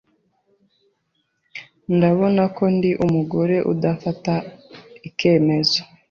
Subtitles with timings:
[1.97, 4.33] ntabona ko ndi umugore udafata
[5.07, 5.79] ikemezo